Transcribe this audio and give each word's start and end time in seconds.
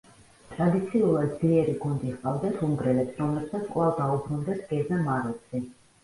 ტრადიციულად 0.51 1.33
ძლიერი 1.41 1.75
გუნდი 1.83 2.13
ჰყავდათ 2.13 2.63
უნგრელებს, 2.67 3.19
რომლებსაც 3.23 3.67
კვლავ 3.75 3.91
დაუბრუნდათ 3.99 4.63
გეზა 4.71 4.99
მაროცი. 5.09 5.63